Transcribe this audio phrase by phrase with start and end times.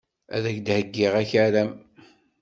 [0.35, 1.71] Ad ak-d-heyyiɣ akaram.